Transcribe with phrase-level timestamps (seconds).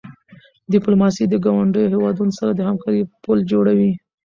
[0.73, 3.91] ډیپلوماسي د ګاونډیو هېوادونو سره د همکاری پل جوړوي.